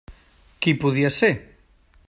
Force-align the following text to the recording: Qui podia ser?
Qui 0.65 0.73
podia 0.85 1.11
ser? 1.19 1.31